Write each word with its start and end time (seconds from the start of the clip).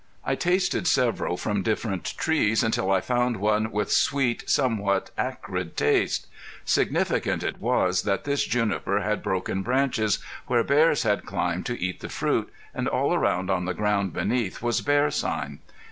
I 0.25 0.33
tasted 0.33 0.87
several 0.87 1.37
from 1.37 1.61
different 1.61 2.05
trees, 2.17 2.63
until 2.63 2.91
I 2.91 3.01
found 3.01 3.37
one 3.37 3.69
with 3.71 3.91
sweet, 3.91 4.49
somewhat 4.49 5.11
acrid 5.15 5.77
taste. 5.77 6.25
Significant 6.65 7.43
it 7.43 7.59
was 7.59 8.01
that 8.01 8.23
this 8.23 8.43
juniper 8.45 9.01
had 9.01 9.21
broken 9.21 9.61
branches 9.61 10.17
where 10.47 10.63
bears 10.63 11.03
had 11.03 11.27
climbed 11.27 11.67
to 11.67 11.79
eat 11.79 11.99
the 11.99 12.09
fruit, 12.09 12.51
and 12.73 12.87
all 12.87 13.13
around 13.13 13.51
on 13.51 13.65
the 13.65 13.75
ground 13.75 14.11
beneath 14.11 14.59
was 14.59 14.81
bear 14.81 15.11
sign. 15.11 15.59